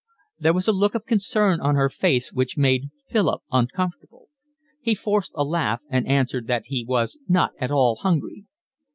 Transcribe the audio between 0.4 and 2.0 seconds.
was a look of concern on her